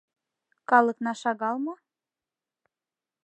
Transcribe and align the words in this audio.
Калыкна 0.69 1.11
шагал 1.21 1.55
мо? 1.65 1.73